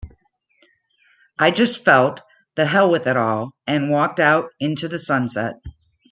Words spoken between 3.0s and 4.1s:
it all' and